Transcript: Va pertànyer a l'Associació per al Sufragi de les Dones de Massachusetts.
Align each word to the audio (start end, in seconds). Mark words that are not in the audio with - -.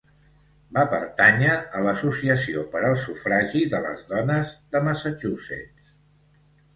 Va 0.75 0.83
pertànyer 0.93 1.57
a 1.79 1.81
l'Associació 1.87 2.63
per 2.71 2.81
al 2.87 2.95
Sufragi 3.01 3.61
de 3.73 3.81
les 3.83 4.01
Dones 4.15 4.55
de 4.77 4.81
Massachusetts. 4.87 5.93